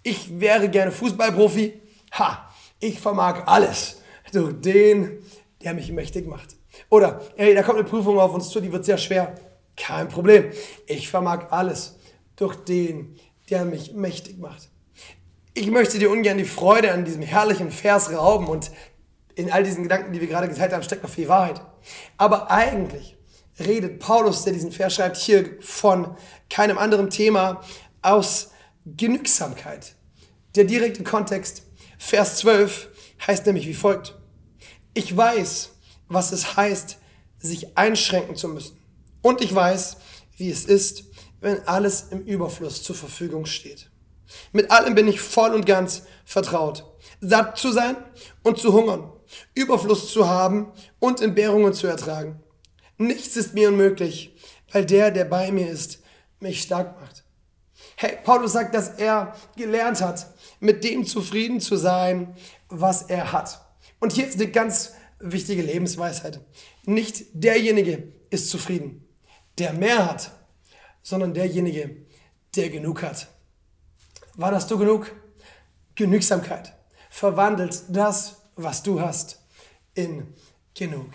Ich 0.02 0.40
wäre 0.40 0.68
gerne 0.68 0.90
Fußballprofi. 0.90 1.80
Ha, 2.12 2.50
ich 2.80 3.00
vermag 3.00 3.46
alles 3.46 4.02
durch 4.32 4.60
den, 4.60 5.22
der 5.62 5.74
mich 5.74 5.92
mächtig 5.92 6.26
macht. 6.26 6.56
Oder, 6.88 7.20
ey, 7.36 7.54
da 7.54 7.62
kommt 7.62 7.78
eine 7.78 7.88
Prüfung 7.88 8.18
auf 8.18 8.34
uns 8.34 8.50
zu, 8.50 8.60
die 8.60 8.72
wird 8.72 8.84
sehr 8.84 8.98
schwer. 8.98 9.34
Kein 9.76 10.08
Problem. 10.08 10.50
Ich 10.86 11.08
vermag 11.08 11.50
alles 11.50 11.96
durch 12.36 12.56
den, 12.56 13.18
der 13.50 13.64
mich 13.64 13.92
mächtig 13.92 14.38
macht. 14.38 14.68
Ich 15.54 15.70
möchte 15.70 15.98
dir 15.98 16.10
ungern 16.10 16.38
die 16.38 16.44
Freude 16.44 16.92
an 16.92 17.04
diesem 17.04 17.22
herrlichen 17.22 17.70
Vers 17.70 18.10
rauben 18.12 18.46
und 18.46 18.70
in 19.34 19.50
all 19.50 19.62
diesen 19.62 19.82
Gedanken, 19.82 20.12
die 20.12 20.20
wir 20.20 20.28
gerade 20.28 20.48
geteilt 20.48 20.72
haben, 20.72 20.82
steckt 20.82 21.02
noch 21.02 21.10
viel 21.10 21.28
Wahrheit. 21.28 21.60
Aber 22.16 22.50
eigentlich 22.50 23.16
redet 23.58 23.98
Paulus, 23.98 24.44
der 24.44 24.52
diesen 24.52 24.72
Vers 24.72 24.94
schreibt, 24.94 25.16
hier 25.16 25.56
von 25.60 26.16
keinem 26.48 26.78
anderen 26.78 27.10
Thema 27.10 27.60
aus 28.00 28.50
Genügsamkeit. 28.84 29.94
Der 30.54 30.64
direkte 30.64 31.02
Kontext, 31.02 31.62
Vers 31.98 32.38
12, 32.38 32.88
heißt 33.26 33.46
nämlich 33.46 33.66
wie 33.66 33.74
folgt. 33.74 34.18
Ich 34.94 35.16
weiß, 35.16 35.71
was 36.12 36.32
es 36.32 36.56
heißt, 36.56 36.98
sich 37.38 37.76
einschränken 37.76 38.36
zu 38.36 38.48
müssen. 38.48 38.78
Und 39.22 39.40
ich 39.40 39.54
weiß, 39.54 39.96
wie 40.36 40.50
es 40.50 40.64
ist, 40.64 41.04
wenn 41.40 41.66
alles 41.66 42.08
im 42.10 42.20
Überfluss 42.20 42.82
zur 42.82 42.96
Verfügung 42.96 43.46
steht. 43.46 43.90
Mit 44.52 44.70
allem 44.70 44.94
bin 44.94 45.08
ich 45.08 45.20
voll 45.20 45.54
und 45.54 45.66
ganz 45.66 46.02
vertraut. 46.24 46.84
Satt 47.20 47.58
zu 47.58 47.72
sein 47.72 47.96
und 48.42 48.58
zu 48.58 48.72
hungern, 48.72 49.12
Überfluss 49.54 50.12
zu 50.12 50.28
haben 50.28 50.72
und 50.98 51.20
Entbehrungen 51.20 51.74
zu 51.74 51.86
ertragen. 51.86 52.40
Nichts 52.98 53.36
ist 53.36 53.54
mir 53.54 53.68
unmöglich, 53.68 54.34
weil 54.72 54.86
der, 54.86 55.10
der 55.10 55.24
bei 55.24 55.50
mir 55.52 55.68
ist, 55.68 56.00
mich 56.40 56.62
stark 56.62 57.00
macht. 57.00 57.24
Hey, 57.96 58.18
Paulus 58.24 58.52
sagt, 58.52 58.74
dass 58.74 58.88
er 58.88 59.36
gelernt 59.56 60.00
hat, 60.00 60.26
mit 60.60 60.82
dem 60.84 61.06
zufrieden 61.06 61.60
zu 61.60 61.76
sein, 61.76 62.34
was 62.68 63.02
er 63.02 63.32
hat. 63.32 63.60
Und 64.00 64.12
hier 64.12 64.26
ist 64.26 64.34
eine 64.34 64.50
ganz 64.50 64.92
wichtige 65.22 65.62
Lebensweisheit. 65.62 66.40
Nicht 66.84 67.24
derjenige 67.32 68.12
ist 68.30 68.50
zufrieden, 68.50 69.08
der 69.58 69.72
mehr 69.72 70.06
hat, 70.06 70.32
sondern 71.02 71.34
derjenige, 71.34 71.96
der 72.54 72.68
genug 72.68 73.02
hat. 73.02 73.28
Wann 74.34 74.54
hast 74.54 74.70
du 74.70 74.78
genug? 74.78 75.14
Genügsamkeit 75.94 76.74
verwandelt 77.10 77.82
das, 77.88 78.42
was 78.56 78.82
du 78.82 79.00
hast, 79.00 79.38
in 79.94 80.34
genug. 80.74 81.10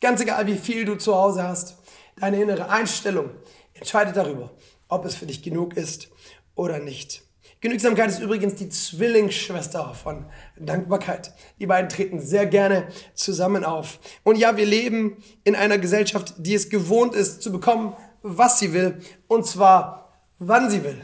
Ganz 0.00 0.20
egal, 0.20 0.46
wie 0.46 0.56
viel 0.56 0.84
du 0.84 0.94
zu 0.96 1.14
Hause 1.14 1.42
hast, 1.42 1.76
deine 2.16 2.40
innere 2.40 2.68
Einstellung 2.68 3.30
entscheidet 3.74 4.16
darüber, 4.16 4.52
ob 4.88 5.04
es 5.04 5.16
für 5.16 5.26
dich 5.26 5.42
genug 5.42 5.76
ist 5.76 6.08
oder 6.54 6.78
nicht. 6.78 7.22
Genügsamkeit 7.64 8.10
ist 8.10 8.20
übrigens 8.20 8.56
die 8.56 8.68
Zwillingsschwester 8.68 9.94
von 9.94 10.26
Dankbarkeit. 10.58 11.32
Die 11.58 11.66
beiden 11.66 11.88
treten 11.88 12.20
sehr 12.20 12.44
gerne 12.44 12.88
zusammen 13.14 13.64
auf. 13.64 14.00
Und 14.22 14.36
ja, 14.36 14.58
wir 14.58 14.66
leben 14.66 15.16
in 15.44 15.56
einer 15.56 15.78
Gesellschaft, 15.78 16.34
die 16.36 16.52
es 16.52 16.68
gewohnt 16.68 17.14
ist, 17.14 17.40
zu 17.40 17.50
bekommen, 17.50 17.94
was 18.20 18.58
sie 18.58 18.74
will, 18.74 18.98
und 19.28 19.46
zwar 19.46 20.12
wann 20.38 20.68
sie 20.68 20.84
will. 20.84 21.00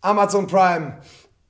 Amazon 0.00 0.46
Prime 0.46 1.00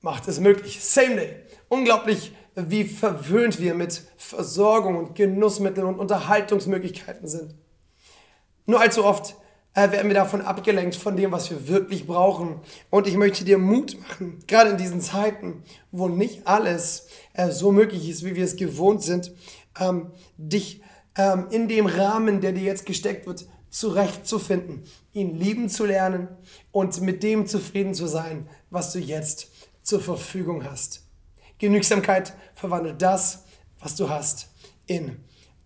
macht 0.01 0.27
es 0.27 0.41
möglich. 0.41 0.85
Same 0.85 1.15
Day. 1.15 1.37
Unglaublich, 1.69 2.35
wie 2.57 2.83
verwöhnt 2.83 3.61
wir 3.61 3.75
mit 3.75 4.03
Versorgung 4.17 4.97
und 4.97 5.15
Genussmitteln 5.15 5.87
und 5.87 6.01
Unterhaltungsmöglichkeiten 6.01 7.29
sind. 7.29 7.55
Nur 8.67 8.81
allzu 8.81 9.05
oft 9.05 9.37
äh, 9.75 9.91
werden 9.91 10.09
wir 10.09 10.15
davon 10.15 10.41
abgelenkt, 10.41 10.97
von 10.97 11.17
dem, 11.17 11.33
was 11.33 11.51
wir 11.51 11.69
wirklich 11.69 12.07
brauchen. 12.07 12.61
Und 12.91 13.07
ich 13.07 13.17
möchte 13.17 13.45
dir 13.45 13.59
Mut 13.59 13.99
machen, 14.01 14.39
gerade 14.47 14.71
in 14.71 14.79
diesen 14.79 15.01
Zeiten, 15.01 15.63
wo 15.91 16.09
nicht 16.09 16.47
alles 16.47 17.09
äh, 17.33 17.51
so 17.51 17.73
möglich 17.73 18.09
ist, 18.09 18.25
wie 18.25 18.37
wir 18.37 18.45
es 18.45 18.57
gewohnt 18.57 19.03
sind, 19.03 19.33
ähm, 19.79 20.13
dich 20.37 20.83
ähm, 21.17 21.49
in 21.51 21.69
dem 21.69 21.87
Rahmen, 21.87 22.41
der 22.41 22.53
dir 22.53 22.63
jetzt 22.63 22.87
gesteckt 22.87 23.27
wird, 23.27 23.47
zurechtzufinden, 23.69 24.85
ihn 25.13 25.37
lieben 25.37 25.69
zu 25.69 25.85
lernen 25.85 26.29
und 26.71 27.01
mit 27.01 27.25
dem 27.25 27.47
zufrieden 27.49 27.95
zu 27.95 28.07
sein, 28.07 28.49
was 28.71 28.93
du 28.93 29.01
jetzt 29.01 29.49
zur 29.83 30.01
Verfügung 30.01 30.65
hast. 30.65 31.03
Genügsamkeit 31.59 32.35
verwandelt 32.55 33.03
das, 33.03 33.45
was 33.81 33.97
du 33.97 34.09
hast, 34.09 34.49
in 34.87 35.17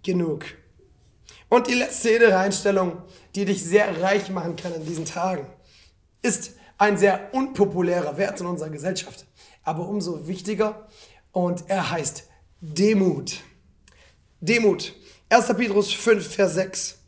genug. 0.02 0.44
Und 1.48 1.66
die 1.66 1.74
letzte 1.74 2.10
innere 2.10 2.38
Einstellung, 2.38 3.02
die 3.34 3.44
dich 3.44 3.64
sehr 3.64 4.02
reich 4.02 4.30
machen 4.30 4.56
kann 4.56 4.74
in 4.74 4.84
diesen 4.84 5.04
Tagen, 5.04 5.46
ist 6.22 6.52
ein 6.76 6.96
sehr 6.98 7.32
unpopulärer 7.32 8.16
Wert 8.16 8.40
in 8.40 8.46
unserer 8.46 8.70
Gesellschaft, 8.70 9.26
aber 9.62 9.88
umso 9.88 10.26
wichtiger 10.28 10.88
und 11.32 11.64
er 11.68 11.90
heißt 11.90 12.24
Demut. 12.60 13.38
Demut. 14.40 14.94
1. 15.30 15.46
Petrus 15.56 15.92
5, 15.92 16.34
Vers 16.34 16.54
6. 16.54 16.98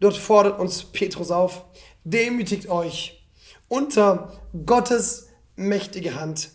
Dort 0.00 0.16
fordert 0.16 0.58
uns 0.58 0.84
Petrus 0.84 1.30
auf, 1.30 1.64
demütigt 2.04 2.68
euch 2.68 3.28
unter 3.68 4.40
Gottes 4.66 5.28
mächtige 5.56 6.14
Hand, 6.16 6.50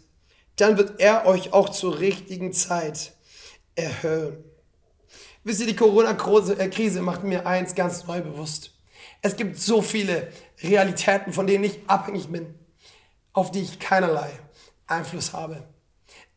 dann 0.58 0.78
wird 0.78 1.00
er 1.00 1.26
euch 1.26 1.54
auch 1.54 1.70
zur 1.70 2.00
richtigen 2.00 2.52
Zeit 2.52 3.14
erhöhen. 3.76 4.44
Wisst 5.48 5.62
ihr, 5.62 5.68
die 5.68 5.78
Corona-Krise 5.78 7.02
macht 7.02 7.24
mir 7.24 7.48
eins 7.48 7.74
ganz 7.74 8.06
neu 8.06 8.20
bewusst. 8.20 8.74
Es 9.22 9.38
gibt 9.38 9.58
so 9.58 9.82
viele 9.82 10.28
Realitäten, 10.62 11.32
von 11.32 11.48
denen 11.48 11.64
ich 11.64 11.80
abhängig 11.88 12.28
bin, 12.28 12.54
auf 13.32 13.50
die 13.52 13.62
ich 13.62 13.80
keinerlei 13.80 14.30
Einfluss 14.88 15.32
habe. 15.32 15.64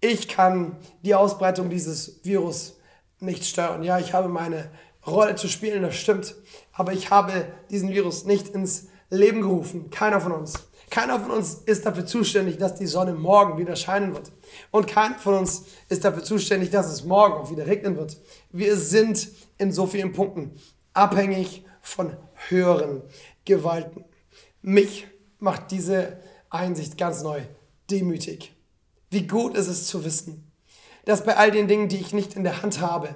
Ich 0.00 0.28
kann 0.28 0.76
die 1.02 1.16
Ausbreitung 1.16 1.70
dieses 1.70 2.24
Virus 2.24 2.76
nicht 3.18 3.44
steuern. 3.44 3.82
Ja, 3.82 3.98
ich 3.98 4.12
habe 4.12 4.28
meine 4.28 4.70
Rolle 5.04 5.34
zu 5.34 5.48
spielen, 5.48 5.82
das 5.82 5.96
stimmt. 5.96 6.36
Aber 6.72 6.92
ich 6.92 7.10
habe 7.10 7.46
diesen 7.68 7.90
Virus 7.90 8.26
nicht 8.26 8.50
ins 8.50 8.90
Leben 9.08 9.40
gerufen. 9.40 9.90
Keiner 9.90 10.20
von 10.20 10.30
uns. 10.30 10.69
Keiner 10.90 11.20
von 11.20 11.30
uns 11.30 11.54
ist 11.66 11.86
dafür 11.86 12.04
zuständig, 12.04 12.58
dass 12.58 12.74
die 12.74 12.86
Sonne 12.86 13.14
morgen 13.14 13.58
wieder 13.58 13.76
scheinen 13.76 14.12
wird. 14.12 14.32
Und 14.72 14.88
keiner 14.88 15.18
von 15.18 15.34
uns 15.34 15.64
ist 15.88 16.04
dafür 16.04 16.24
zuständig, 16.24 16.70
dass 16.70 16.92
es 16.92 17.04
morgen 17.04 17.34
auch 17.34 17.50
wieder 17.50 17.66
regnen 17.66 17.96
wird. 17.96 18.16
Wir 18.50 18.76
sind 18.76 19.28
in 19.56 19.72
so 19.72 19.86
vielen 19.86 20.12
Punkten 20.12 20.52
abhängig 20.92 21.64
von 21.80 22.16
höheren 22.48 23.02
Gewalten. 23.44 24.04
Mich 24.62 25.06
macht 25.38 25.70
diese 25.70 26.18
Einsicht 26.50 26.98
ganz 26.98 27.22
neu 27.22 27.40
demütig. 27.88 28.52
Wie 29.10 29.26
gut 29.26 29.56
ist 29.56 29.68
es 29.68 29.86
zu 29.86 30.04
wissen, 30.04 30.50
dass 31.04 31.24
bei 31.24 31.36
all 31.36 31.50
den 31.52 31.68
Dingen, 31.68 31.88
die 31.88 31.98
ich 31.98 32.12
nicht 32.12 32.34
in 32.34 32.44
der 32.44 32.62
Hand 32.62 32.80
habe, 32.80 33.14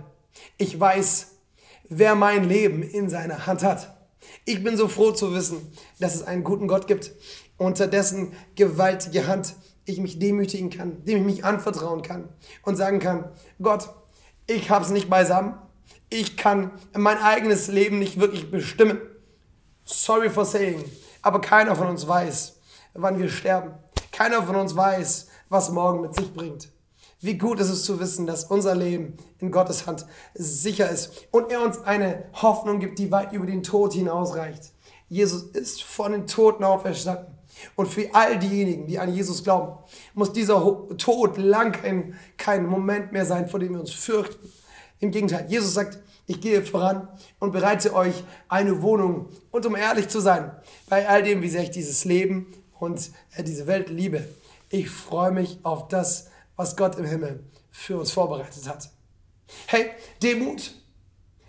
ich 0.59 0.79
weiß, 0.79 1.33
wer 1.89 2.15
mein 2.15 2.49
Leben 2.49 2.83
in 2.83 3.09
seiner 3.09 3.47
Hand 3.47 3.63
hat. 3.63 3.97
Ich 4.45 4.63
bin 4.65 4.77
so 4.77 4.89
froh 4.89 5.13
zu 5.13 5.35
wissen, 5.35 5.73
dass 6.01 6.15
es 6.15 6.23
einen 6.23 6.45
guten 6.45 6.67
Gott 6.67 6.87
gibt, 6.87 7.13
unter 7.59 7.87
dessen 7.87 8.33
gewaltige 8.55 9.27
Hand 9.27 9.55
ich 9.85 10.01
mich 10.01 10.19
demütigen 10.19 10.71
kann, 10.71 11.05
dem 11.05 11.19
ich 11.19 11.25
mich 11.25 11.45
anvertrauen 11.45 12.03
kann 12.03 12.29
und 12.63 12.77
sagen 12.77 12.99
kann, 12.99 13.31
Gott, 13.61 13.91
ich 14.47 14.71
habe 14.71 14.85
es 14.85 14.91
nicht 14.91 15.11
beisammen, 15.11 15.55
ich 16.11 16.37
kann 16.37 16.71
mein 16.97 17.19
eigenes 17.19 17.69
Leben 17.69 17.99
nicht 17.99 18.19
wirklich 18.19 18.51
bestimmen. 18.51 18.99
Sorry 19.85 20.31
for 20.31 20.45
saying, 20.45 20.85
aber 21.23 21.41
keiner 21.41 21.77
von 21.77 21.89
uns 21.89 22.07
weiß, 22.07 22.61
wann 22.95 23.19
wir 23.19 23.29
sterben. 23.29 23.73
Keiner 24.13 24.43
von 24.43 24.57
uns 24.57 24.77
weiß, 24.77 25.29
was 25.49 25.71
morgen 25.71 26.01
mit 26.01 26.15
sich 26.15 26.33
bringt. 26.33 26.69
Wie 27.21 27.39
gut 27.39 27.59
ist 27.59 27.71
es 27.71 27.85
zu 27.85 27.99
wissen, 28.01 28.27
dass 28.27 28.45
unser 28.45 28.75
Leben 28.75 29.17
in 29.39 29.51
Gottes 29.51 29.87
Hand 29.87 30.07
sicher 30.35 30.91
ist 30.91 31.27
und 31.31 31.51
er 31.51 31.63
uns 31.63 31.83
eine 31.83 32.25
Hoffnung 32.35 32.81
gibt, 32.81 32.99
die 32.99 33.11
weit 33.11 33.33
über 33.33 33.47
den 33.47 33.63
Tod 33.63 33.95
hinausreicht. 33.95 34.73
Jesus 35.09 35.43
ist 35.43 35.83
von 35.83 36.13
den 36.13 36.27
Toten 36.27 36.65
auferstanden. 36.65 37.27
Und 37.77 37.87
für 37.87 38.15
all 38.15 38.39
diejenigen, 38.39 38.87
die 38.87 38.99
an 38.99 39.13
Jesus 39.15 39.45
glauben, 39.45 39.79
muss 40.15 40.33
dieser 40.33 40.61
Tod 40.99 41.39
lang 41.39 41.73
kein, 41.73 42.19
kein 42.37 42.67
Moment 42.67 43.13
mehr 43.13 43.27
sein, 43.27 43.49
vor 43.49 43.61
dem 43.61 43.73
wir 43.73 43.81
uns 43.81 43.93
fürchten. 43.93 44.51
Im 45.01 45.11
Gegenteil, 45.11 45.47
Jesus 45.49 45.75
sagt, 45.75 45.99
ich 46.27 46.41
gehe 46.41 46.65
voran 46.65 47.09
und 47.39 47.53
bereite 47.53 47.95
euch 47.95 48.25
eine 48.49 48.83
Wohnung. 48.83 49.29
Und 49.51 49.67
um 49.67 49.77
ehrlich 49.77 50.09
zu 50.09 50.21
sein, 50.21 50.53
bei 50.89 51.09
all 51.09 51.23
dem, 51.23 51.43
wie 51.43 51.49
sehr 51.49 51.63
ich 51.63 51.71
dieses 51.71 52.05
Leben 52.05 52.47
und 52.79 53.11
äh, 53.37 53.43
diese 53.43 53.67
Welt 53.67 53.91
liebe, 53.91 54.27
ich 54.71 54.89
freue 54.89 55.33
mich 55.33 55.59
auf 55.63 55.89
das, 55.89 56.29
was 56.57 56.77
Gott 56.77 56.97
im 56.97 57.05
Himmel 57.05 57.45
für 57.71 57.99
uns 57.99 58.13
vorbereitet 58.13 58.69
hat. 58.69 58.91
Hey, 59.67 59.91
Demut 60.23 60.75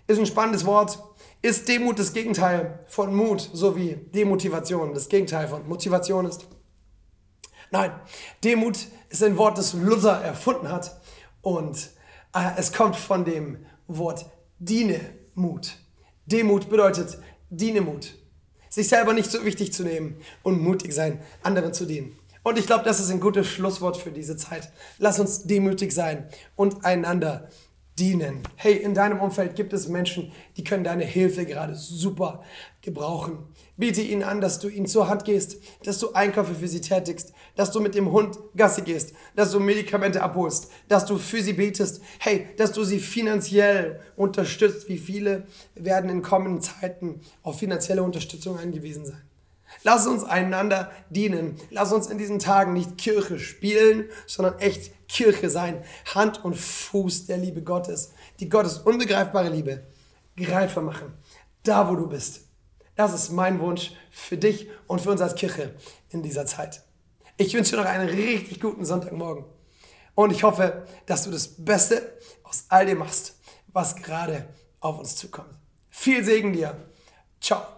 ist 0.06 0.18
ein 0.18 0.26
spannendes 0.26 0.64
Wort. 0.64 0.98
Ist 1.46 1.68
Demut 1.68 1.96
das 1.96 2.12
Gegenteil 2.12 2.80
von 2.88 3.14
Mut, 3.14 3.50
so 3.52 3.76
wie 3.76 3.94
Demotivation 3.94 4.92
das 4.92 5.08
Gegenteil 5.08 5.46
von 5.46 5.68
Motivation 5.68 6.26
ist? 6.26 6.44
Nein, 7.70 7.92
Demut 8.42 8.76
ist 9.10 9.22
ein 9.22 9.36
Wort, 9.38 9.56
das 9.56 9.72
Luther 9.72 10.20
erfunden 10.22 10.68
hat 10.68 11.00
und 11.42 11.90
äh, 12.34 12.50
es 12.56 12.72
kommt 12.72 12.96
von 12.96 13.24
dem 13.24 13.64
Wort 13.86 14.26
Dienemut. 14.58 15.76
Demut 16.24 16.68
bedeutet 16.68 17.16
Dienemut. 17.48 18.16
Sich 18.68 18.88
selber 18.88 19.12
nicht 19.12 19.30
so 19.30 19.44
wichtig 19.44 19.72
zu 19.72 19.84
nehmen 19.84 20.20
und 20.42 20.60
mutig 20.60 20.92
sein, 20.92 21.22
anderen 21.44 21.72
zu 21.72 21.86
dienen. 21.86 22.18
Und 22.42 22.58
ich 22.58 22.66
glaube, 22.66 22.82
das 22.82 22.98
ist 22.98 23.10
ein 23.10 23.20
gutes 23.20 23.46
Schlusswort 23.46 23.96
für 23.96 24.10
diese 24.10 24.36
Zeit. 24.36 24.72
Lass 24.98 25.20
uns 25.20 25.44
demütig 25.44 25.92
sein 25.92 26.28
und 26.56 26.84
einander 26.84 27.48
dienen. 27.98 28.42
Hey, 28.56 28.74
in 28.74 28.94
deinem 28.94 29.20
Umfeld 29.20 29.56
gibt 29.56 29.72
es 29.72 29.88
Menschen, 29.88 30.32
die 30.56 30.64
können 30.64 30.84
deine 30.84 31.04
Hilfe 31.04 31.46
gerade 31.46 31.74
super 31.74 32.42
gebrauchen. 32.82 33.38
Biete 33.76 34.02
ihnen 34.02 34.22
an, 34.22 34.40
dass 34.40 34.58
du 34.58 34.68
ihnen 34.68 34.86
zur 34.86 35.08
Hand 35.08 35.24
gehst, 35.24 35.56
dass 35.84 35.98
du 35.98 36.12
Einkäufe 36.12 36.54
für 36.54 36.68
sie 36.68 36.80
tätigst, 36.80 37.32
dass 37.56 37.72
du 37.72 37.80
mit 37.80 37.94
dem 37.94 38.12
Hund 38.12 38.38
Gassi 38.54 38.82
gehst, 38.82 39.14
dass 39.34 39.52
du 39.52 39.60
Medikamente 39.60 40.22
abholst, 40.22 40.70
dass 40.88 41.06
du 41.06 41.16
für 41.16 41.42
sie 41.42 41.54
betest. 41.54 42.02
Hey, 42.18 42.48
dass 42.58 42.72
du 42.72 42.84
sie 42.84 43.00
finanziell 43.00 44.00
unterstützt. 44.16 44.88
Wie 44.88 44.98
viele 44.98 45.46
werden 45.74 46.10
in 46.10 46.22
kommenden 46.22 46.60
Zeiten 46.60 47.20
auf 47.42 47.58
finanzielle 47.58 48.02
Unterstützung 48.02 48.58
angewiesen 48.58 49.06
sein? 49.06 49.22
Lass 49.82 50.06
uns 50.06 50.24
einander 50.24 50.90
dienen. 51.10 51.58
Lass 51.70 51.92
uns 51.92 52.08
in 52.08 52.18
diesen 52.18 52.38
Tagen 52.38 52.72
nicht 52.72 52.98
Kirche 52.98 53.38
spielen, 53.38 54.08
sondern 54.26 54.58
echt 54.58 55.08
Kirche 55.08 55.50
sein. 55.50 55.84
Hand 56.14 56.44
und 56.44 56.56
Fuß 56.56 57.26
der 57.26 57.38
Liebe 57.38 57.62
Gottes. 57.62 58.12
Die 58.40 58.48
Gottes 58.48 58.78
unbegreifbare 58.78 59.48
Liebe 59.48 59.86
greifbar 60.36 60.84
machen. 60.84 61.14
Da, 61.62 61.88
wo 61.88 61.94
du 61.94 62.08
bist. 62.08 62.42
Das 62.94 63.12
ist 63.12 63.30
mein 63.30 63.60
Wunsch 63.60 63.92
für 64.10 64.38
dich 64.38 64.68
und 64.86 65.00
für 65.00 65.10
uns 65.10 65.20
als 65.20 65.34
Kirche 65.34 65.74
in 66.08 66.22
dieser 66.22 66.46
Zeit. 66.46 66.82
Ich 67.36 67.52
wünsche 67.54 67.72
dir 67.72 67.82
noch 67.82 67.88
einen 67.88 68.08
richtig 68.08 68.60
guten 68.60 68.84
Sonntagmorgen. 68.84 69.44
Und 70.14 70.30
ich 70.30 70.42
hoffe, 70.42 70.86
dass 71.04 71.24
du 71.24 71.30
das 71.30 71.48
Beste 71.48 72.16
aus 72.42 72.64
all 72.70 72.86
dem 72.86 72.98
machst, 72.98 73.36
was 73.72 73.96
gerade 73.96 74.48
auf 74.80 74.98
uns 74.98 75.16
zukommt. 75.16 75.50
Viel 75.90 76.24
Segen 76.24 76.54
dir. 76.54 76.74
Ciao. 77.40 77.75